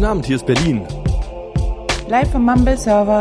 [0.00, 0.88] Guten Abend, hier ist Berlin.
[2.08, 3.20] Live vom Mumble Server.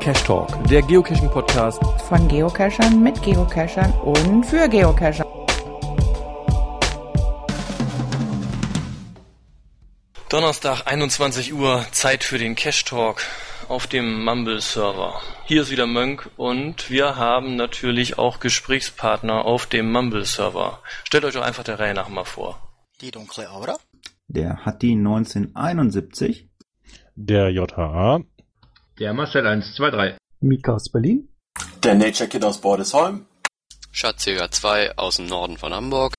[0.00, 1.80] Cash Talk, der Geocaching-Podcast.
[2.08, 5.24] Von Geocachern mit Geocachern und für Geocacher.
[10.28, 13.22] Donnerstag, 21 Uhr, Zeit für den Cash Talk
[13.68, 15.22] auf dem Mumble Server.
[15.44, 20.80] Hier ist wieder Mönk und wir haben natürlich auch Gesprächspartner auf dem Mumble Server.
[21.04, 22.60] Stellt euch doch einfach der Reihe nach mal vor.
[23.00, 23.76] Die dunkle Aura.
[24.28, 26.48] Der hat die 1971.
[27.14, 28.20] Der JHA.
[28.98, 30.18] Der Marcel 123.
[30.40, 31.28] Mika aus Berlin.
[31.82, 33.26] Der Nature Kid aus Bordesholm.
[33.92, 36.14] Schatzjäger 2 aus dem Norden von Hamburg.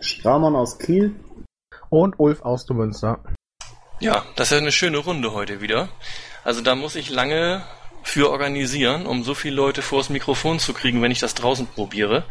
[0.00, 1.14] Stramann aus Kiel.
[1.88, 3.22] Und Ulf aus Münster.
[4.00, 5.88] Ja, das ist eine schöne Runde heute wieder.
[6.42, 7.62] Also da muss ich lange
[8.06, 12.24] für organisieren, um so viele Leute vors Mikrofon zu kriegen, wenn ich das draußen probiere.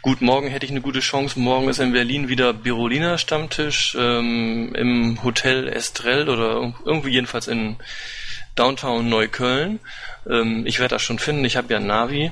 [0.00, 1.40] Gut, morgen hätte ich eine gute Chance.
[1.40, 7.76] Morgen ist in Berlin wieder Berolina Stammtisch ähm, im Hotel Estrell oder irgendwie jedenfalls in
[8.54, 9.80] Downtown Neukölln.
[10.30, 11.44] Ähm, ich werde das schon finden.
[11.44, 12.30] Ich habe ja Navi.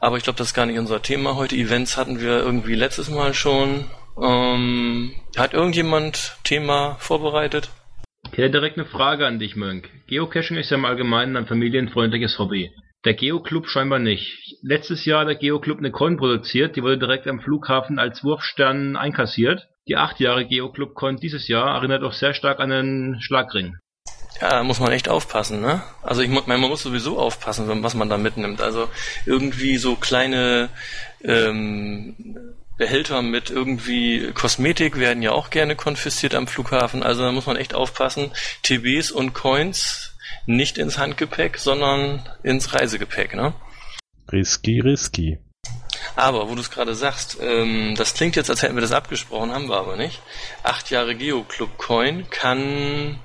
[0.00, 1.56] Aber ich glaube, das ist gar nicht unser Thema heute.
[1.56, 3.90] Events hatten wir irgendwie letztes Mal schon.
[4.16, 7.68] Ähm, hat irgendjemand Thema vorbereitet?
[8.30, 9.90] Ich hätte direkt eine Frage an dich, Mönk.
[10.12, 12.70] Geocaching ist ja im Allgemeinen ein familienfreundliches Hobby.
[13.06, 14.58] Der Geoclub scheinbar nicht.
[14.60, 18.96] Letztes Jahr hat der Geoclub eine Coin produziert, die wurde direkt am Flughafen als Wurfstern
[18.96, 19.68] einkassiert.
[19.88, 23.78] Die acht Jahre Geoclub Coin dieses Jahr erinnert auch sehr stark an einen Schlagring.
[24.38, 25.82] Ja, da muss man echt aufpassen, ne?
[26.02, 28.60] Also ich man muss sowieso aufpassen, was man da mitnimmt.
[28.60, 28.90] Also
[29.24, 30.68] irgendwie so kleine
[31.24, 32.16] ähm,
[32.78, 37.02] Behälter mit irgendwie Kosmetik werden ja auch gerne konfisziert am Flughafen.
[37.02, 38.32] Also da muss man echt aufpassen.
[38.62, 40.14] TBs und Coins
[40.46, 43.54] nicht ins Handgepäck, sondern ins Reisegepäck, ne?
[44.30, 45.38] Risky, risky.
[46.16, 49.52] Aber, wo du es gerade sagst, ähm, das klingt jetzt, als hätten wir das abgesprochen,
[49.52, 50.20] haben wir aber nicht.
[50.62, 53.18] Acht Jahre Geoclub Coin kann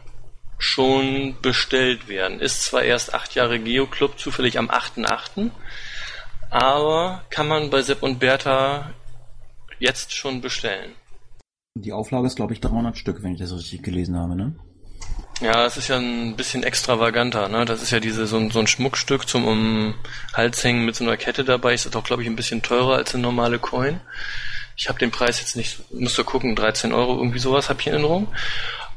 [0.58, 2.40] schon bestellt werden.
[2.40, 5.52] Ist zwar erst acht Jahre Geoclub, zufällig am 8.8.,
[6.50, 8.94] aber kann man bei Sepp und Bertha
[9.80, 10.94] jetzt schon bestellen.
[11.76, 14.56] Die Auflage ist, glaube ich, 300 Stück, wenn ich das richtig gelesen habe, ne?
[15.42, 17.66] Ja, es ist ja ein bisschen extravaganter, ne?
[17.66, 19.94] Das ist ja diese so ein, so ein Schmuckstück zum um
[20.34, 21.76] Hals hängen mit so einer Kette dabei.
[21.76, 24.00] Ist das auch, glaube ich, ein bisschen teurer als eine normale Coin.
[24.76, 27.88] Ich habe den Preis jetzt nicht, müsst ihr gucken, 13 Euro, irgendwie sowas habe ich
[27.88, 28.28] in Erinnerung.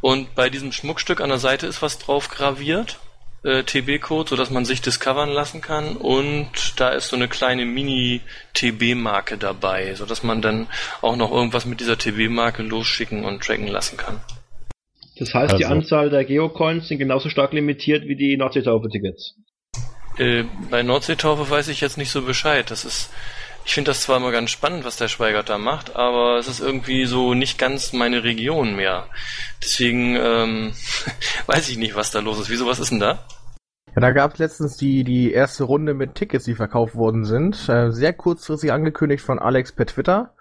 [0.01, 2.99] Und bei diesem Schmuckstück an der Seite ist was drauf graviert
[3.43, 9.39] äh, TB-Code, sodass man sich discovern lassen kann und da ist so eine kleine Mini-TB-Marke
[9.39, 10.67] dabei, sodass man dann
[11.01, 14.21] auch noch irgendwas mit dieser TB-Marke losschicken und tracken lassen kann.
[15.19, 15.57] Das heißt, also.
[15.57, 19.35] die Anzahl der Geocoins sind genauso stark limitiert wie die Nordseetaufe-Tickets.
[20.19, 22.71] Äh, bei Nordseetaufe weiß ich jetzt nicht so Bescheid.
[22.71, 23.11] Das ist
[23.65, 26.61] ich finde das zwar immer ganz spannend, was der Schweigert da macht, aber es ist
[26.61, 29.07] irgendwie so nicht ganz meine Region mehr.
[29.63, 30.73] Deswegen ähm,
[31.47, 32.51] weiß ich nicht, was da los ist.
[32.51, 33.19] Wieso, was ist denn da?
[33.95, 37.69] Ja, da gab es letztens die, die erste Runde mit Tickets, die verkauft worden sind.
[37.69, 40.35] Äh, sehr kurzfristig angekündigt von Alex per Twitter.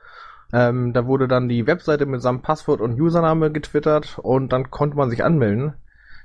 [0.54, 4.98] Ähm, da wurde dann die Webseite mit seinem Passwort und Username getwittert und dann konnte
[4.98, 5.74] man sich anmelden.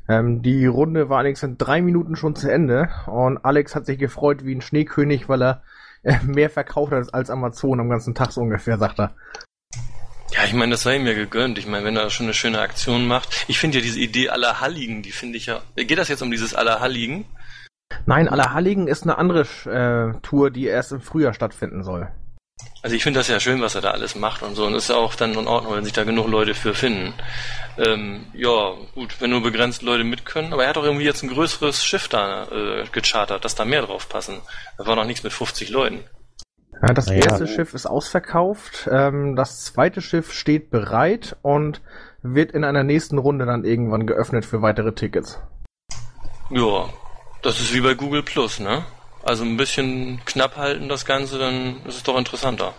[0.08, 3.98] Ähm, die Runde war allerdings in drei Minuten schon zu Ende und Alex hat sich
[3.98, 5.62] gefreut wie ein Schneekönig, weil er
[6.24, 9.14] mehr verkauft hat als Amazon am ganzen Tag so ungefähr, sagt er.
[10.32, 11.58] Ja, ich meine, das sei ihm ja gegönnt.
[11.58, 13.44] Ich meine, wenn er schon eine schöne Aktion macht.
[13.46, 15.60] Ich finde ja diese Idee aller Halligen, die finde ich ja.
[15.76, 17.24] Geht das jetzt um dieses aller Halligen?
[18.06, 22.08] Nein, aller Halligen ist eine andere äh, Tour, die erst im Frühjahr stattfinden soll.
[22.82, 24.66] Also ich finde das ja schön, was er da alles macht und so.
[24.66, 27.14] Und ist ja auch dann in Ordnung, wenn sich da genug Leute für finden.
[27.78, 30.52] Ähm, ja, gut, wenn nur begrenzt Leute mit können.
[30.52, 33.82] Aber er hat doch irgendwie jetzt ein größeres Schiff da äh, gechartert, dass da mehr
[33.82, 34.40] drauf passen.
[34.78, 36.04] Da war noch nichts mit 50 Leuten.
[36.82, 37.14] Ja, das ja.
[37.14, 38.88] erste Schiff ist ausverkauft.
[38.92, 41.80] Ähm, das zweite Schiff steht bereit und
[42.22, 45.40] wird in einer nächsten Runde dann irgendwann geöffnet für weitere Tickets.
[46.50, 46.88] Ja,
[47.42, 48.84] das ist wie bei Google Plus, ne?
[49.24, 52.74] Also ein bisschen knapp halten das Ganze, dann ist es doch interessanter.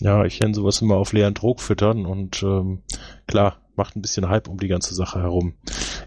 [0.00, 2.82] Ja, ich nenne sowas immer auf leeren Druck füttern und ähm,
[3.28, 5.54] klar, macht ein bisschen Hype um die ganze Sache herum.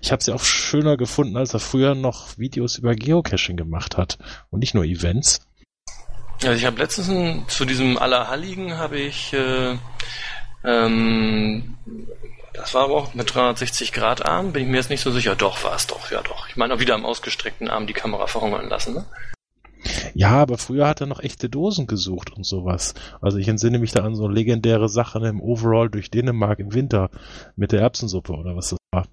[0.01, 4.17] Ich habe sie auch schöner gefunden, als er früher noch Videos über Geocaching gemacht hat
[4.49, 5.47] und nicht nur Events.
[6.43, 9.77] Also ich habe letztens zu diesem Allerhalligen habe ich äh,
[10.63, 11.77] ähm,
[12.53, 15.35] das war aber auch mit 360 Grad Arm, bin ich mir jetzt nicht so sicher.
[15.35, 16.49] Doch, war es doch, ja doch.
[16.49, 19.05] Ich meine auch wieder am ausgestreckten Arm die Kamera verhungern lassen, ne?
[20.19, 22.93] Ja, aber früher hat er noch echte Dosen gesucht und sowas.
[23.21, 27.09] Also ich entsinne mich da an so legendäre Sachen im Overall durch Dänemark im Winter
[27.55, 29.07] mit der Erbsensuppe oder was das war.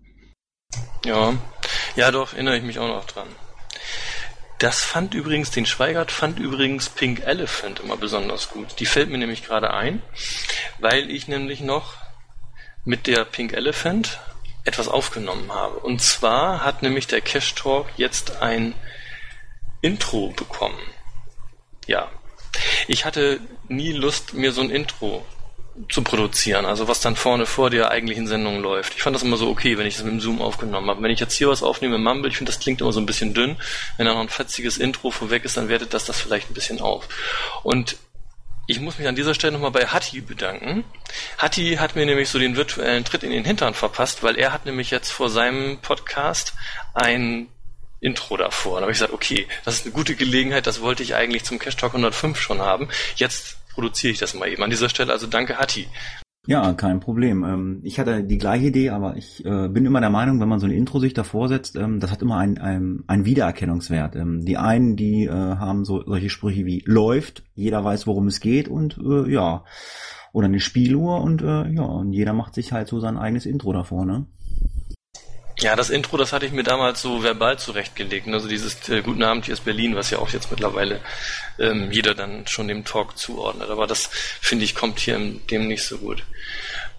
[1.04, 1.34] Ja,
[1.94, 3.28] ja doch, erinnere ich mich auch noch dran.
[4.58, 8.80] Das fand übrigens, den Schweigert fand übrigens Pink Elephant immer besonders gut.
[8.80, 10.02] Die fällt mir nämlich gerade ein,
[10.80, 11.94] weil ich nämlich noch
[12.84, 14.18] mit der Pink Elephant
[14.64, 15.78] etwas aufgenommen habe.
[15.78, 18.74] Und zwar hat nämlich der Cash Talk jetzt ein
[19.82, 20.80] Intro bekommen.
[21.86, 22.08] Ja.
[22.88, 25.24] Ich hatte nie Lust, mir so ein Intro
[25.90, 28.94] zu produzieren, also was dann vorne vor der eigentlichen Sendung läuft.
[28.94, 31.02] Ich fand das immer so okay, wenn ich das mit dem Zoom aufgenommen habe.
[31.02, 33.06] Wenn ich jetzt hier was aufnehme im Mumble, ich finde, das klingt immer so ein
[33.06, 33.56] bisschen dünn.
[33.96, 36.80] Wenn da noch ein fetziges Intro vorweg ist, dann wertet das das vielleicht ein bisschen
[36.80, 37.06] auf.
[37.62, 37.96] Und
[38.66, 40.84] ich muss mich an dieser Stelle nochmal bei Hatti bedanken.
[41.38, 44.66] Hatti hat mir nämlich so den virtuellen Tritt in den Hintern verpasst, weil er hat
[44.66, 46.54] nämlich jetzt vor seinem Podcast
[46.94, 47.48] ein
[48.06, 48.76] Intro davor.
[48.76, 51.58] Da habe ich gesagt, okay, das ist eine gute Gelegenheit, das wollte ich eigentlich zum
[51.58, 52.88] Cash Talk 105 schon haben.
[53.16, 54.62] Jetzt produziere ich das mal eben.
[54.62, 55.88] An dieser Stelle also danke Hatti.
[56.46, 57.42] Ja, kein Problem.
[57.42, 60.60] Ähm, ich hatte die gleiche Idee, aber ich äh, bin immer der Meinung, wenn man
[60.60, 64.14] so ein Intro sich davor setzt, ähm, das hat immer einen, einen, einen Wiedererkennungswert.
[64.14, 68.38] Ähm, die einen, die äh, haben so solche Sprüche wie läuft, jeder weiß, worum es
[68.38, 69.64] geht und äh, ja,
[70.32, 74.04] oder eine Spieluhr und ja, und jeder macht sich halt so sein eigenes Intro davor,
[74.04, 74.26] ne?
[75.58, 78.28] Ja, das Intro, das hatte ich mir damals so verbal zurechtgelegt.
[78.28, 81.00] Also dieses äh, Guten Abend, hier ist Berlin, was ja auch jetzt mittlerweile
[81.58, 83.70] ähm, jeder dann schon dem Talk zuordnet.
[83.70, 84.10] Aber das,
[84.42, 86.24] finde ich, kommt hier dem nicht so gut.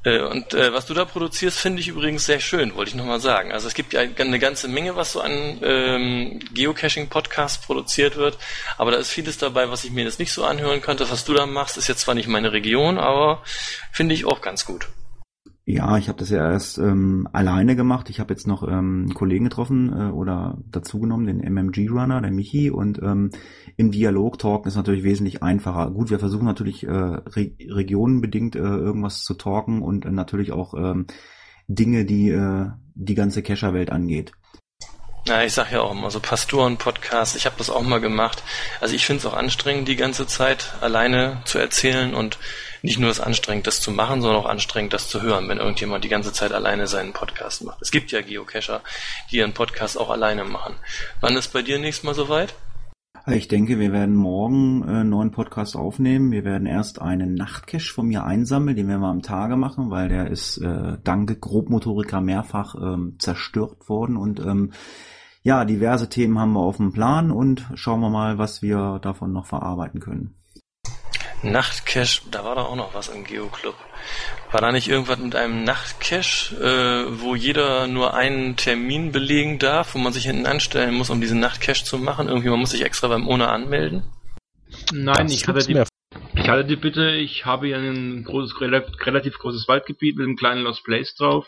[0.03, 3.19] Äh, und äh, was du da produzierst, finde ich übrigens sehr schön, wollte ich nochmal
[3.19, 3.51] sagen.
[3.51, 8.39] Also es gibt ja eine ganze Menge, was so an ähm, Geocaching-Podcasts produziert wird.
[8.79, 11.11] Aber da ist vieles dabei, was ich mir jetzt nicht so anhören könnte.
[11.11, 13.43] Was du da machst, ist jetzt zwar nicht meine Region, aber
[13.91, 14.87] finde ich auch ganz gut.
[15.69, 18.09] Ja, ich habe das ja erst ähm, alleine gemacht.
[18.09, 22.71] Ich habe jetzt noch ähm, einen Kollegen getroffen äh, oder dazugenommen, den MMG-Runner, der Michi.
[22.71, 23.31] Und ähm,
[23.75, 25.91] im Dialog talken ist natürlich wesentlich einfacher.
[25.91, 30.73] Gut, wir versuchen natürlich äh, re regionenbedingt äh, irgendwas zu talken und äh, natürlich auch
[30.73, 31.07] ähm,
[31.67, 34.31] Dinge, die äh, die ganze Kescherwelt angeht.
[35.27, 38.41] Ja, ich sag ja auch immer so Pastoren-Podcast, ich habe das auch mal gemacht.
[38.79, 42.39] Also ich finde es auch anstrengend, die ganze Zeit alleine zu erzählen und
[42.81, 46.03] nicht nur das anstrengend, das zu machen, sondern auch anstrengend, das zu hören, wenn irgendjemand
[46.03, 47.81] die ganze Zeit alleine seinen Podcast macht.
[47.81, 48.81] Es gibt ja Geocacher,
[49.31, 50.75] die ihren Podcast auch alleine machen.
[51.21, 52.53] Wann ist bei dir nächstes Mal soweit?
[53.29, 56.31] Ich denke, wir werden morgen äh, einen neuen Podcast aufnehmen.
[56.31, 60.07] Wir werden erst einen Nachtcache von mir einsammeln, den werden wir am Tage machen, weil
[60.07, 64.71] der ist äh, dank Grobmotoriker mehrfach ähm, zerstört worden und ähm,
[65.43, 69.31] ja, diverse Themen haben wir auf dem Plan und schauen wir mal, was wir davon
[69.31, 70.35] noch verarbeiten können.
[71.43, 73.75] Nachtcache, da war doch auch noch was im Geoclub.
[74.51, 79.93] War da nicht irgendwas mit einem Nachtcache, äh, wo jeder nur einen Termin belegen darf,
[79.93, 82.27] wo man sich hinten anstellen muss, um diesen Nachtcache zu machen?
[82.27, 84.03] Irgendwie, man muss sich extra beim ONA anmelden?
[84.91, 85.83] Nein, ich hatte, die,
[86.35, 90.63] ich hatte die Bitte, ich habe hier ein großes, relativ großes Waldgebiet mit einem kleinen
[90.63, 91.47] Lost Place drauf.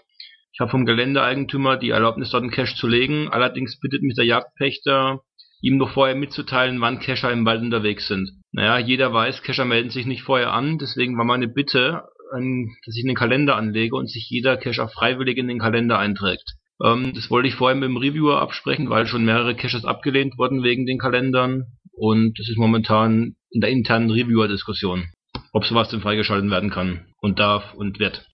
[0.53, 3.29] Ich habe vom Geländeeigentümer die Erlaubnis, dort einen Cache zu legen.
[3.29, 5.21] Allerdings bittet mich der Jagdpächter,
[5.61, 8.38] ihm noch vorher mitzuteilen, wann Cacher im Wald unterwegs sind.
[8.51, 13.05] Naja, jeder weiß, Cacher melden sich nicht vorher an, deswegen war meine Bitte, dass ich
[13.05, 16.55] einen Kalender anlege und sich jeder Cacher freiwillig in den Kalender einträgt.
[16.83, 20.63] Ähm, das wollte ich vorher mit dem Reviewer absprechen, weil schon mehrere Caches abgelehnt wurden
[20.63, 21.65] wegen den Kalendern.
[21.91, 25.09] Und es ist momentan in der internen Reviewer-Diskussion,
[25.51, 28.28] ob sowas denn freigeschalten werden kann und darf und wird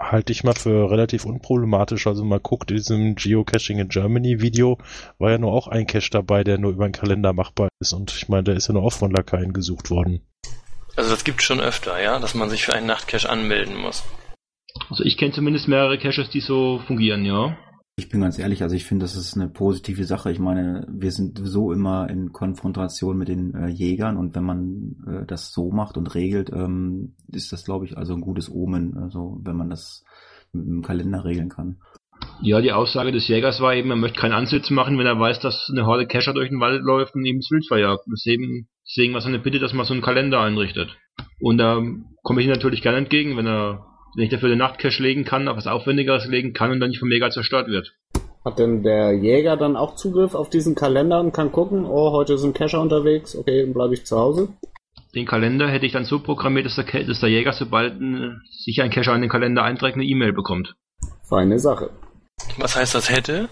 [0.00, 2.06] halte ich mal für relativ unproblematisch.
[2.06, 4.78] Also mal guckt, in diesem Geocaching in Germany Video
[5.18, 7.92] war ja nur auch ein Cache dabei, der nur über den Kalender machbar ist.
[7.92, 10.22] Und ich meine, der ist ja nur auch von Lakaien gesucht worden.
[10.96, 14.02] Also das gibt schon öfter, ja, dass man sich für einen Nachtcache anmelden muss.
[14.88, 17.56] Also ich kenne zumindest mehrere Caches, die so fungieren, ja.
[18.00, 20.32] Ich bin ganz ehrlich, also ich finde, das ist eine positive Sache.
[20.32, 24.96] Ich meine, wir sind so immer in Konfrontation mit den äh, Jägern und wenn man
[25.06, 28.96] äh, das so macht und regelt, ähm, ist das, glaube ich, also ein gutes Omen,
[28.96, 30.02] also wenn man das
[30.54, 31.76] mit dem Kalender regeln kann.
[32.40, 35.40] Ja, die Aussage des Jägers war eben, er möchte keinen Ansitz machen, wenn er weiß,
[35.40, 38.04] dass eine Horde Kescher durch den Wald läuft und ihm das Wild verjagt.
[38.10, 40.96] Deswegen, deswegen war seine Bitte, dass man so einen Kalender einrichtet.
[41.38, 41.82] Und da
[42.22, 45.48] komme ich ihm natürlich gerne entgegen, wenn er wenn ich dafür den Nachtcache legen kann,
[45.48, 47.94] auf was Aufwendigeres legen kann und dann nicht vom Mega zerstört wird.
[48.44, 52.34] Hat denn der Jäger dann auch Zugriff auf diesen Kalender und kann gucken, oh, heute
[52.34, 54.48] ist ein Cacher unterwegs, okay, dann bleibe ich zu Hause?
[55.14, 58.80] Den Kalender hätte ich dann so programmiert, dass der, dass der Jäger, sobald ein, sich
[58.80, 60.74] ein Cacher in den Kalender einträgt, eine E-Mail bekommt.
[61.28, 61.90] Feine Sache.
[62.58, 63.48] Was heißt das hätte?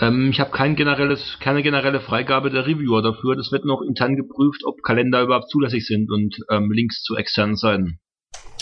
[0.00, 3.36] Ähm, ich habe kein generelles, keine generelle Freigabe der Reviewer dafür.
[3.36, 7.56] Das wird noch intern geprüft, ob Kalender überhaupt zulässig sind und ähm, Links zu externen
[7.56, 8.00] Seiten.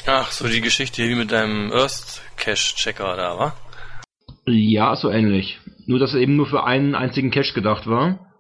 [0.07, 3.55] Ach, so die Geschichte wie mit deinem Earth Cache Checker da, wa?
[4.47, 5.61] Ja, so ähnlich.
[5.87, 8.35] Nur, dass er eben nur für einen einzigen Cache gedacht war.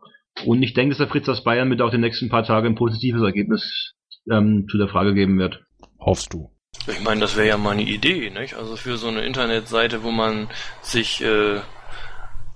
[0.44, 2.74] Und ich denke, dass der Fritz aus Bayern mit auch den nächsten paar Tagen ein
[2.74, 3.94] positives Ergebnis
[4.30, 5.64] ähm, zu der Frage geben wird.
[5.98, 6.50] Hoffst du?
[6.86, 8.54] Ich meine, das wäre ja mal eine Idee, nicht?
[8.54, 10.48] Also für so eine Internetseite, wo man
[10.82, 11.60] sich, äh,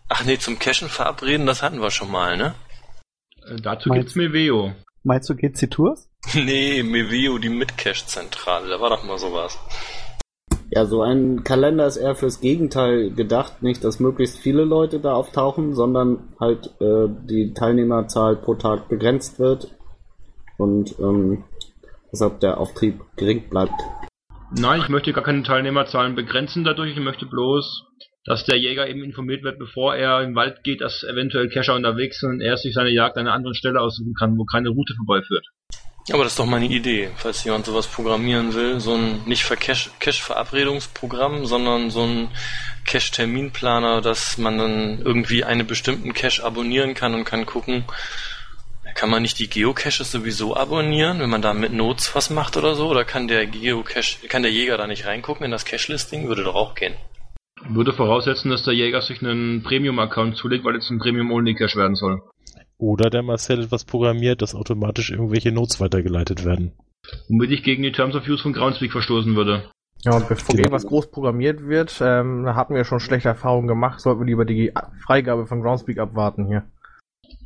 [0.08, 2.54] ach nee, zum Cachen verabreden, das hatten wir schon mal, ne?
[3.46, 4.74] Äh, dazu Meinst gibt's Meveo.
[5.02, 6.07] Meinst du GC Tours?
[6.34, 9.58] Nee, Mevio, die Mitcache-Zentrale, da war doch mal sowas.
[10.70, 15.14] Ja, so ein Kalender ist eher fürs Gegenteil gedacht, nicht, dass möglichst viele Leute da
[15.14, 19.74] auftauchen, sondern halt äh, die Teilnehmerzahl pro Tag begrenzt wird
[20.58, 21.44] und ähm,
[22.12, 23.72] deshalb der Auftrieb gering bleibt.
[24.54, 26.92] Nein, ich möchte gar keine Teilnehmerzahlen begrenzen dadurch.
[26.92, 27.84] Ich möchte bloß,
[28.24, 31.74] dass der Jäger eben informiert wird, bevor er in den Wald geht, dass eventuell Cacher
[31.74, 34.68] unterwegs sind und er sich seine Jagd an einer anderen Stelle aussuchen kann, wo keine
[34.68, 35.46] Route vorbeiführt.
[36.12, 38.80] Aber das ist doch meine Idee, falls jemand sowas programmieren will.
[38.80, 42.28] So ein nicht für Cache-Verabredungsprogramm, sondern so ein
[42.84, 47.84] Cache-Terminplaner, dass man dann irgendwie einen bestimmten Cache abonnieren kann und kann gucken,
[48.94, 52.74] kann man nicht die Geocaches sowieso abonnieren, wenn man da mit Notes was macht oder
[52.74, 52.88] so?
[52.88, 56.26] Oder kann der Geocache, kann der Jäger da nicht reingucken in das Cache-Listing?
[56.26, 56.94] Würde doch auch gehen.
[57.68, 62.22] Würde voraussetzen, dass der Jäger sich einen Premium-Account zulegt, weil es ein Premium-Only-Cache werden soll.
[62.78, 66.72] Oder der Marcel etwas programmiert, dass automatisch irgendwelche Notes weitergeleitet werden.
[67.28, 69.70] Womit ich gegen die Terms of Use von Groundspeak verstoßen würde.
[70.04, 70.66] Ja, und bevor Genau.
[70.66, 74.44] irgendwas groß programmiert wird, ähm, da hatten wir schon schlechte Erfahrungen gemacht, sollten wir lieber
[74.44, 74.72] die
[75.04, 76.64] Freigabe von Groundspeak abwarten hier.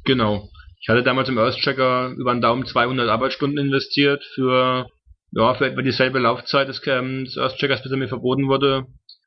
[0.04, 0.48] Genau.
[0.80, 4.86] Ich hatte damals im Earthchecker über den Daumen 200 Arbeitsstunden investiert für,
[5.30, 8.84] ja, für etwa dieselbe Laufzeit des, ähm, des Earthcheckers, bis er mir verboten wurde.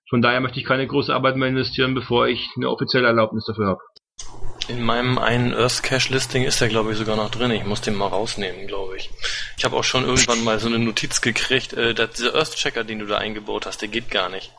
[0.10, 3.68] Von daher möchte ich keine große Arbeit mehr investieren, bevor ich eine offizielle Erlaubnis dafür
[3.68, 3.80] habe.
[4.68, 7.52] In meinem einen Earth Cache Listing ist der glaube ich sogar noch drin.
[7.52, 9.12] Ich muss den mal rausnehmen, glaube ich.
[9.58, 12.84] Ich habe auch schon irgendwann mal so eine Notiz gekriegt, äh, dass dieser Earth Checker,
[12.84, 14.52] den du da eingebaut hast, der geht gar nicht.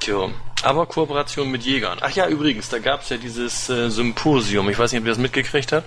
[0.00, 0.30] Tja,
[0.62, 1.98] aber Kooperation mit Jägern.
[2.00, 4.70] Ach ja, übrigens, da gab's ja dieses äh, Symposium.
[4.70, 5.86] Ich weiß nicht, ob ihr das mitgekriegt habt.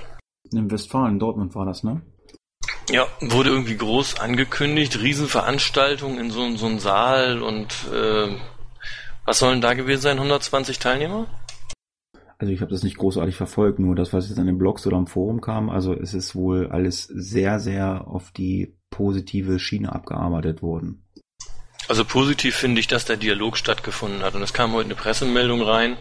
[0.51, 2.01] In Westfalen, Dortmund war das, ne?
[2.89, 8.35] Ja, wurde irgendwie groß angekündigt, Riesenveranstaltung in so, so einem Saal und äh,
[9.25, 10.17] was sollen da gewesen sein?
[10.17, 11.27] 120 Teilnehmer?
[12.39, 14.97] Also ich habe das nicht großartig verfolgt, nur das, was jetzt an den Blogs oder
[14.97, 20.61] am Forum kam, also es ist wohl alles sehr, sehr auf die positive Schiene abgearbeitet
[20.61, 21.03] worden.
[21.87, 24.35] Also positiv finde ich, dass der Dialog stattgefunden hat.
[24.35, 25.97] Und es kam heute eine Pressemeldung rein,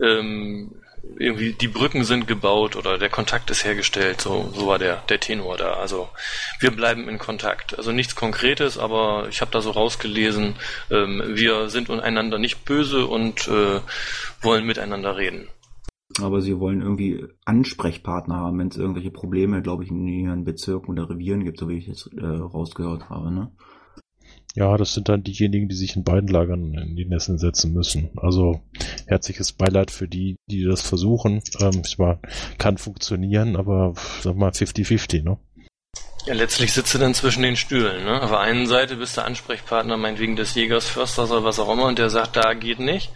[0.00, 0.74] ähm,
[1.16, 4.20] irgendwie die Brücken sind gebaut oder der Kontakt ist hergestellt.
[4.20, 5.74] So, so war der, der Tenor da.
[5.74, 6.08] Also
[6.60, 7.78] wir bleiben in Kontakt.
[7.78, 10.56] Also nichts Konkretes, aber ich habe da so rausgelesen,
[10.90, 13.80] ähm, wir sind einander nicht böse und äh,
[14.42, 15.48] wollen miteinander reden.
[16.20, 20.90] Aber sie wollen irgendwie Ansprechpartner haben, wenn es irgendwelche Probleme, glaube ich, in ihren Bezirken
[20.92, 23.52] oder Revieren gibt, so wie ich jetzt äh, rausgehört habe, ne?
[24.54, 28.10] Ja, das sind dann diejenigen, die sich in beiden Lagern in die Nesseln setzen müssen.
[28.16, 28.60] Also
[29.06, 31.42] herzliches Beileid für die, die das versuchen.
[31.60, 32.18] Ähm, ich mal,
[32.56, 35.38] kann funktionieren, aber sag mal 50-50, ne?
[36.26, 38.04] Ja, letztlich sitzt du dann zwischen den Stühlen.
[38.04, 38.20] Ne?
[38.20, 41.86] Auf der einen Seite bist du Ansprechpartner, meinetwegen des Jägers, Försters oder was auch immer,
[41.86, 43.12] und der sagt, da geht nicht.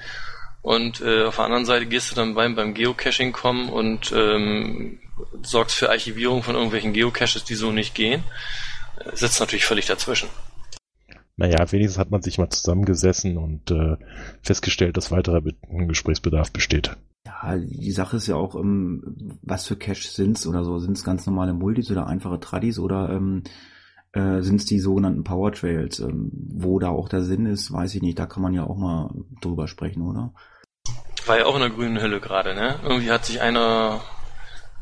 [0.62, 5.00] Und äh, auf der anderen Seite gehst du dann beim, beim Geocaching kommen und ähm,
[5.42, 8.22] sorgst für Archivierung von irgendwelchen Geocaches, die so nicht gehen.
[8.98, 10.28] Äh, sitzt natürlich völlig dazwischen.
[11.36, 13.96] Naja, wenigstens hat man sich mal zusammengesessen und äh,
[14.42, 16.96] festgestellt, dass weiterer Be Gesprächsbedarf besteht.
[17.26, 20.78] Ja, die Sache ist ja auch, ähm, was für Caches sind's oder so?
[20.78, 23.42] Sind's ganz normale Multis oder einfache Tradis oder ähm,
[24.12, 25.98] äh, sind's die sogenannten Power Trails?
[26.00, 28.18] Ähm, wo da auch der Sinn ist, weiß ich nicht.
[28.18, 30.32] Da kann man ja auch mal drüber sprechen, oder?
[31.26, 32.78] War ja auch in der grünen Hülle gerade, ne?
[32.82, 34.00] Irgendwie hat sich einer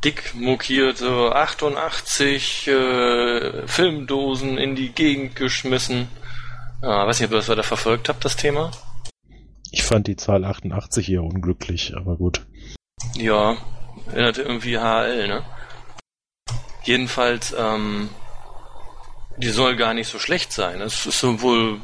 [0.04, 6.08] dick mokiert, so 88 äh, Filmdosen in die Gegend geschmissen.
[6.82, 8.70] Ja, weiß nicht, ob ihr das weiter verfolgt habt, das Thema.
[9.70, 12.46] Ich fand die Zahl 88 eher unglücklich, aber gut.
[13.14, 13.56] Ja,
[14.10, 15.44] erinnerte irgendwie HL, ne?
[16.82, 18.08] Jedenfalls, ähm,
[19.36, 20.80] die soll gar nicht so schlecht sein.
[20.80, 21.80] Es ist sowohl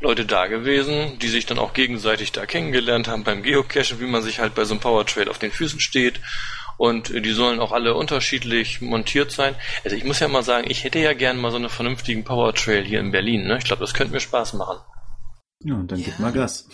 [0.00, 4.22] Leute da gewesen, die sich dann auch gegenseitig da kennengelernt haben beim Geocachen, wie man
[4.22, 6.20] sich halt bei so einem Power Trail auf den Füßen steht.
[6.76, 9.54] Und die sollen auch alle unterschiedlich montiert sein.
[9.84, 12.52] Also ich muss ja mal sagen, ich hätte ja gern mal so einen vernünftigen Power
[12.52, 13.46] Trail hier in Berlin.
[13.46, 13.58] Ne?
[13.58, 14.78] Ich glaube, das könnte mir Spaß machen.
[15.60, 16.68] Ja, und dann gib mal Gas.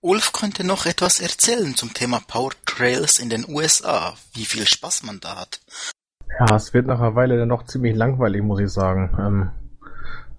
[0.00, 5.02] Ulf könnte noch etwas erzählen zum Thema Power Trails in den USA, wie viel Spaß
[5.04, 5.62] man da hat.
[6.38, 9.16] Ja, es wird nach einer Weile dann doch ziemlich langweilig, muss ich sagen.
[9.18, 9.50] Ähm,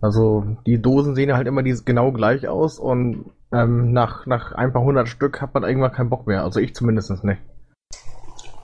[0.06, 4.52] also die Dosen sehen ja halt immer die genau gleich aus und ähm, nach, nach
[4.52, 6.44] ein paar hundert Stück hat man irgendwann keinen Bock mehr.
[6.44, 7.42] Also ich zumindest nicht.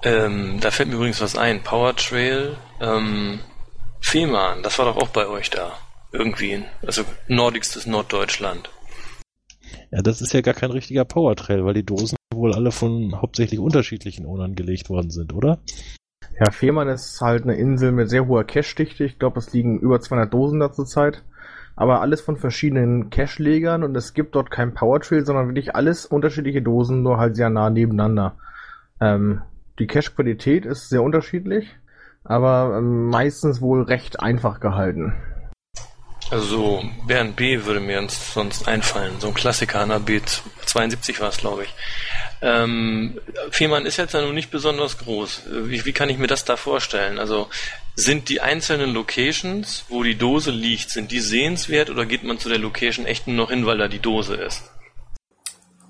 [0.04, 1.64] Ähm, da fällt mir übrigens was ein.
[1.64, 3.40] Power Trail, ähm,
[4.00, 5.72] Fehmarn, das war doch auch bei euch da.
[6.12, 6.64] Irgendwie.
[6.86, 8.70] Also nordigstes Norddeutschland.
[9.92, 13.20] Ja, das ist ja gar kein richtiger Power Trail, weil die Dosen wohl alle von
[13.20, 15.60] hauptsächlich unterschiedlichen Ownern gelegt worden sind, oder?
[16.40, 19.04] Ja, Fehmarn ist halt eine Insel mit sehr hoher Cache-Dichte.
[19.04, 21.24] Ich glaube, es liegen über 200 Dosen da zurzeit.
[21.76, 26.06] Aber alles von verschiedenen Cache-Legern und es gibt dort kein Power Trail, sondern wirklich alles
[26.06, 28.36] unterschiedliche Dosen, nur halt sehr nah nebeneinander.
[29.00, 29.42] Ähm,
[29.80, 31.76] die Cache-Qualität ist sehr unterschiedlich,
[32.24, 35.14] aber ähm, meistens wohl recht einfach gehalten.
[36.32, 37.66] Also so Bernd B.
[37.66, 39.20] würde mir sonst einfallen.
[39.20, 41.74] So ein Klassiker, einer B72 war es, glaube ich.
[42.42, 43.20] Ähm,
[43.50, 45.42] Fehmarn ist jetzt ja nun nicht besonders groß.
[45.66, 47.20] Wie, wie kann ich mir das da vorstellen?
[47.20, 47.50] Also
[47.96, 52.48] sind die einzelnen Locations, wo die Dose liegt, sind die sehenswert oder geht man zu
[52.48, 54.64] der Location echt nur noch hin, weil da die Dose ist?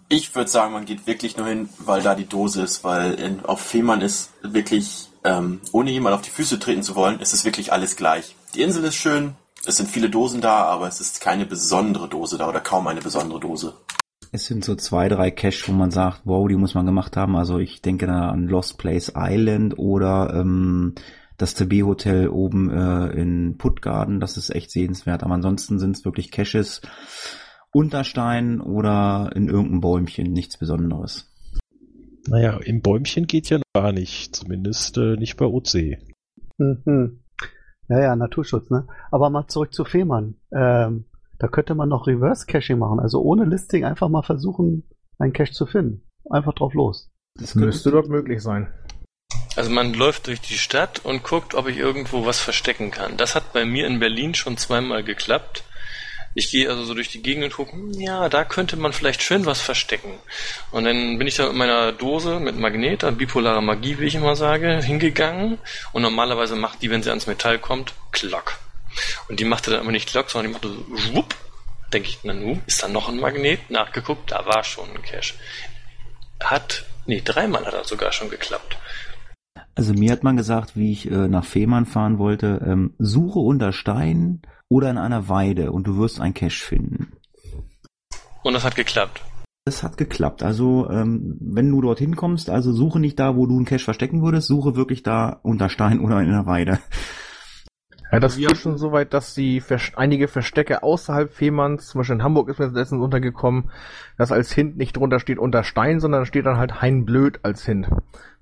[0.09, 3.45] Ich würde sagen, man geht wirklich nur hin, weil da die Dose ist, weil in,
[3.45, 7.45] auf Fehmarn ist wirklich, ähm, ohne jemand auf die Füße treten zu wollen, ist es
[7.45, 8.35] wirklich alles gleich.
[8.55, 12.37] Die Insel ist schön, es sind viele Dosen da, aber es ist keine besondere Dose
[12.37, 13.73] da oder kaum eine besondere Dose.
[14.31, 17.35] Es sind so zwei, drei Cache, wo man sagt, wow, die muss man gemacht haben.
[17.35, 20.95] Also ich denke da an Lost Place Island oder ähm,
[21.37, 24.19] das TB Hotel oben äh, in Puttgarden.
[24.19, 25.23] Das ist echt sehenswert.
[25.23, 26.81] Aber ansonsten sind es wirklich Caches,
[27.73, 30.31] Unterstein oder in irgendeinem Bäumchen.
[30.31, 31.29] Nichts Besonderes.
[32.27, 34.33] Naja, im Bäumchen geht ja gar nicht.
[34.35, 35.97] Zumindest äh, nicht bei OC.
[36.57, 37.19] Mhm.
[37.91, 38.87] Ja, ja, Naturschutz, ne?
[39.11, 40.35] Aber mal zurück zu Fehmarn.
[40.53, 41.03] Ähm,
[41.39, 43.01] da könnte man noch Reverse Caching machen.
[43.01, 44.83] Also ohne Listing einfach mal versuchen,
[45.19, 46.07] einen Cache zu finden.
[46.29, 47.11] Einfach drauf los.
[47.37, 48.71] Das müsste dort möglich sein.
[49.57, 53.17] Also man läuft durch die Stadt und guckt, ob ich irgendwo was verstecken kann.
[53.17, 55.65] Das hat bei mir in Berlin schon zweimal geklappt.
[56.33, 59.21] Ich gehe also so durch die Gegend und gucke, hm, ja, da könnte man vielleicht
[59.21, 60.13] schön was verstecken.
[60.71, 64.35] Und dann bin ich da mit meiner Dose mit Magnet, bipolare Magie, wie ich immer
[64.35, 65.57] sage, hingegangen.
[65.91, 68.59] Und normalerweise macht die, wenn sie ans Metall kommt, Klock.
[69.27, 71.35] Und die machte dann aber nicht Glock, sondern die machte so schwupp.
[71.91, 73.69] Denke ich, na nu, ist da noch ein Magnet?
[73.69, 75.33] Nachgeguckt, da war schon ein Cache.
[76.41, 78.77] Hat, nee, dreimal hat er sogar schon geklappt.
[79.75, 83.73] Also mir hat man gesagt, wie ich äh, nach Fehmarn fahren wollte, ähm, suche unter
[83.73, 87.11] Steinen oder in einer Weide und du wirst ein Cache finden.
[88.41, 89.21] Und das hat geklappt.
[89.65, 90.43] Das hat geklappt.
[90.43, 94.23] Also ähm, wenn du dorthin kommst, also suche nicht da, wo du einen Cache verstecken
[94.23, 96.79] würdest, suche wirklich da unter Stein oder in einer Weide.
[98.13, 99.61] Ja, das geht schon so weit, dass die
[99.95, 103.71] einige Verstecke außerhalb Fehmarns, zum Beispiel in Hamburg ist mir letztens untergekommen,
[104.17, 107.65] dass als Hint nicht drunter steht unter Stein, sondern steht dann halt Hein Blöd als
[107.65, 107.89] Hint.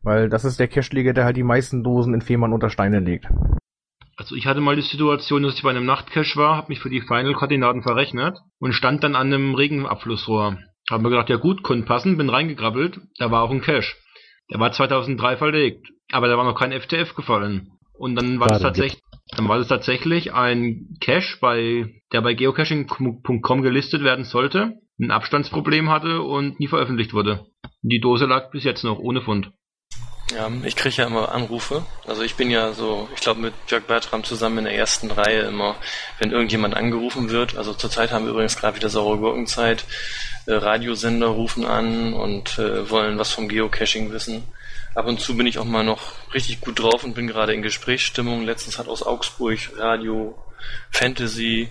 [0.01, 3.27] Weil das ist der Cache-Leger, der halt die meisten Dosen in Fehmarn unter Steine legt.
[4.19, 6.89] Also ich hatte mal die Situation, dass ich bei einem Nachtcache war, habe mich für
[6.89, 10.57] die Final-Koordinaten verrechnet und stand dann an einem Regenabflussrohr.
[10.91, 13.95] Hab mir gedacht, ja gut, konnte passen, bin reingegrabbelt, da war auch ein Cache.
[14.51, 17.71] Der war 2003 verlegt, aber da war noch kein FTF gefallen.
[17.93, 19.01] Und dann war das tatsächlich,
[19.37, 25.89] dann war das tatsächlich ein Cache, bei, der bei geocaching.com gelistet werden sollte, ein Abstandsproblem
[25.89, 27.45] hatte und nie veröffentlicht wurde.
[27.83, 29.53] Die Dose lag bis jetzt noch ohne Fund.
[30.31, 31.85] Ja, ich kriege ja immer Anrufe.
[32.05, 35.41] Also ich bin ja so, ich glaube mit Jörg Bertram zusammen in der ersten Reihe
[35.41, 35.75] immer,
[36.19, 37.57] wenn irgendjemand angerufen wird.
[37.57, 39.85] Also zurzeit haben wir übrigens gerade wieder saure Gurkenzeit.
[40.45, 44.43] Äh, Radiosender rufen an und äh, wollen was vom Geocaching wissen.
[44.93, 47.61] Ab und zu bin ich auch mal noch richtig gut drauf und bin gerade in
[47.61, 48.43] Gesprächsstimmung.
[48.43, 50.35] Letztens hat aus Augsburg Radio
[50.91, 51.69] Fantasy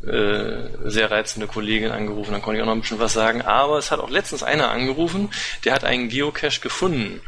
[0.00, 3.42] sehr reizende Kollegin angerufen, dann konnte ich auch noch ein bisschen was sagen.
[3.42, 5.30] Aber es hat auch letztens einer angerufen,
[5.64, 7.20] der hat einen Geocache gefunden.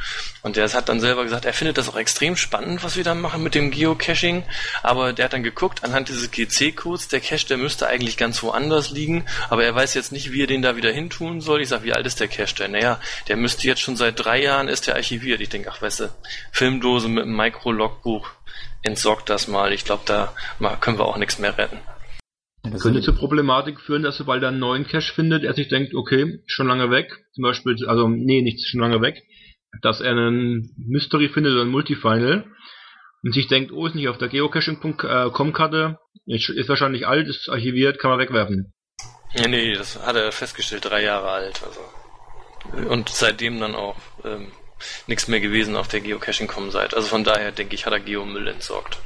[0.43, 3.15] Und der hat dann selber gesagt, er findet das auch extrem spannend, was wir da
[3.15, 4.45] machen mit dem Geocaching.
[4.83, 8.91] Aber der hat dann geguckt, anhand dieses GC-Codes, der Cache, der müsste eigentlich ganz woanders
[8.91, 9.27] liegen.
[9.49, 11.61] Aber er weiß jetzt nicht, wie er den da wieder hintun soll.
[11.63, 12.71] Ich sag, wie alt ist der Cache denn?
[12.73, 15.41] Naja, der müsste jetzt schon seit drei Jahren ist der archiviert.
[15.41, 16.09] Ich denke, ach weißt du,
[16.53, 18.31] Filmdose mit einem Micro-Logbuch,
[18.83, 19.73] entsorgt das mal.
[19.73, 20.33] Ich glaube, da
[20.81, 21.81] können wir auch nichts mehr retten.
[22.63, 25.95] Das könnte zur Problematik führen, dass sobald er einen neuen Cache findet, er sich denkt,
[25.95, 29.23] okay, schon lange weg, zum Beispiel, also nee, nicht schon lange weg,
[29.83, 32.45] dass er einen Mystery findet oder einen Multifinal
[33.23, 38.11] und sich denkt, oh, ist nicht auf der geocaching.com-Karte, ist wahrscheinlich alt, ist archiviert, kann
[38.11, 38.73] man wegwerfen.
[39.35, 41.81] Ja, nee, das hat er festgestellt, drei Jahre alt, also.
[42.91, 44.49] Und seitdem dann auch ähm,
[45.07, 46.97] nichts mehr gewesen auf der Geocaching.com-Seite.
[46.97, 48.99] Also von daher denke ich, hat er Geomüll entsorgt.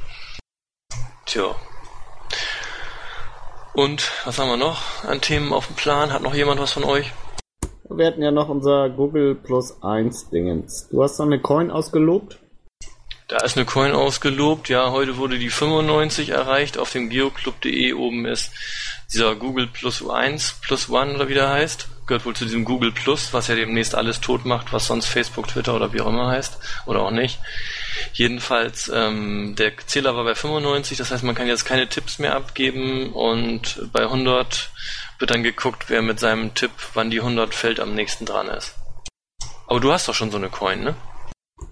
[1.25, 1.55] Tja,
[3.75, 6.11] und was haben wir noch an Themen auf dem Plan?
[6.11, 7.11] Hat noch jemand was von euch?
[7.89, 10.89] Wir hatten ja noch unser Google Plus 1 Dingens.
[10.89, 12.39] Du hast da eine Coin ausgelobt?
[13.27, 14.69] Da ist eine Coin ausgelobt.
[14.69, 16.77] Ja, heute wurde die 95 erreicht.
[16.77, 18.51] Auf dem geoclub.de oben ist
[19.13, 21.87] dieser Google Plus 1 Plus One oder wie der heißt.
[22.07, 25.47] Gehört wohl zu diesem Google Plus, was ja demnächst alles tot macht, was sonst Facebook,
[25.47, 26.59] Twitter oder wie auch immer heißt.
[26.85, 27.39] Oder auch nicht.
[28.13, 32.35] Jedenfalls, ähm, der Zähler war bei 95, das heißt, man kann jetzt keine Tipps mehr
[32.35, 34.71] abgeben und bei 100
[35.17, 38.75] wird dann geguckt, wer mit seinem Tipp, wann die 100 fällt, am nächsten dran ist.
[39.67, 40.95] Aber du hast doch schon so eine Coin, ne?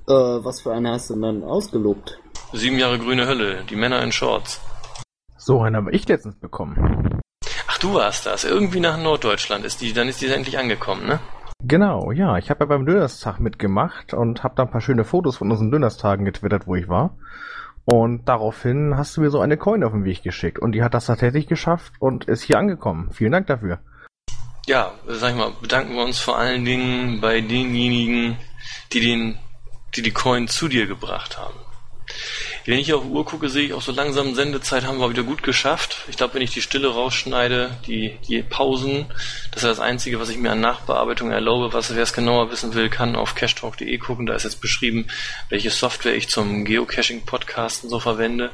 [0.07, 2.17] Äh, was für eine hast du denn ausgelobt?
[2.53, 4.59] Sieben Jahre grüne Hölle, die Männer in Shorts.
[5.37, 7.02] So eine habe ich letztens bekommen.
[7.83, 8.45] Du warst das.
[8.45, 11.19] Irgendwie nach Norddeutschland ist die, dann ist die endlich angekommen, ne?
[11.61, 12.37] Genau, ja.
[12.37, 15.69] Ich habe ja beim Dönerstag mitgemacht und habe da ein paar schöne Fotos von unseren
[15.69, 17.17] Dönerstagen getwittert, wo ich war.
[17.83, 20.59] Und daraufhin hast du mir so eine Coin auf den Weg geschickt.
[20.59, 23.11] Und die hat das tatsächlich geschafft und ist hier angekommen.
[23.11, 23.79] Vielen Dank dafür.
[24.65, 28.37] Ja, sag ich mal, bedanken wir uns vor allen Dingen bei denjenigen,
[28.93, 29.39] die den,
[29.93, 31.59] die die Coin zu dir gebracht haben.
[32.65, 35.43] Wenn ich auf Uhr gucke, sehe ich auch so langsam Sendezeit haben wir wieder gut
[35.43, 35.97] geschafft.
[36.07, 39.07] Ich glaube, wenn ich die Stille rausschneide, die, die Pausen,
[39.51, 41.73] das ist das Einzige, was ich mir an Nachbearbeitung erlaube.
[41.73, 44.25] Was, wer es genauer wissen will, kann auf cashtalk.de gucken.
[44.25, 45.07] Da ist jetzt beschrieben,
[45.49, 48.49] welche Software ich zum Geocaching-Podcasten so verwende.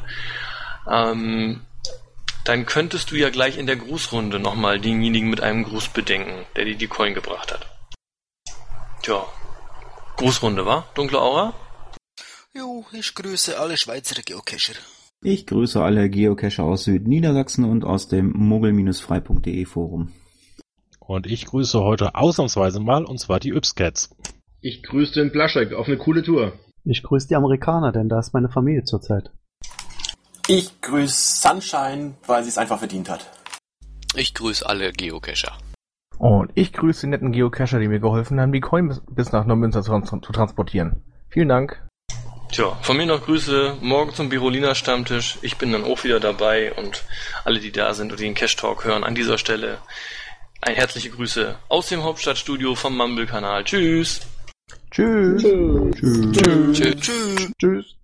[0.90, 1.62] Ähm,
[2.46, 6.66] dann könntest du ja gleich in der Grußrunde nochmal denjenigen mit einem Gruß bedenken, der
[6.66, 7.68] dir die Coin gebracht hat.
[9.04, 9.24] Tja,
[10.16, 10.88] Grußrunde, war?
[10.96, 11.54] Dunkle Aura?
[12.56, 14.74] Jo, ich grüße alle Schweizer Geocacher.
[15.22, 20.12] Ich grüße alle Geocacher aus Südniedersachsen und aus dem muggel-frei.de Forum.
[21.00, 24.16] Und ich grüße heute ausnahmsweise mal, und zwar die Ypscats.
[24.62, 26.54] Ich grüße den Blaschek auf eine coole Tour.
[26.86, 29.32] Ich grüße die Amerikaner, denn da ist meine Familie zurzeit.
[30.48, 33.30] Ich grüße Sunshine, weil sie es einfach verdient hat.
[34.16, 35.58] Ich grüße alle Geocacher.
[36.18, 39.84] Und ich grüße die netten Geocacher, die mir geholfen haben, die Coin bis- nach Neumünster
[39.84, 41.04] zu, zu transportieren.
[41.30, 41.86] Vielen Dank.
[42.52, 45.38] Tja, von mir noch Grüße morgen zum Biroliner Stammtisch.
[45.44, 47.04] Ich bin dann auch wieder dabei und
[47.46, 49.78] alle, die da sind und die den Cash Talk hören, an dieser Stelle
[50.62, 53.64] ein herzliche Grüße aus dem Hauptstadtstudio vom Mumble-Kanal.
[53.64, 54.22] Tschüss!
[54.92, 55.42] Tschüss.
[55.42, 56.32] Tschüss.
[56.32, 57.00] Tschüss.
[57.00, 57.52] Tschüss.
[57.60, 57.99] Tschüss.